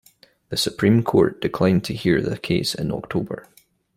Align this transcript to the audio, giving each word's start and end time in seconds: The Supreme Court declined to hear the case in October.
The 0.49 0.57
Supreme 0.57 1.03
Court 1.03 1.39
declined 1.41 1.83
to 1.83 1.93
hear 1.93 2.23
the 2.23 2.35
case 2.39 2.73
in 2.73 2.91
October. 2.91 3.47